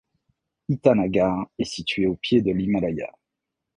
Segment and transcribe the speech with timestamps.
[0.67, 3.11] Itanagar est située au pied de l'Himalaya.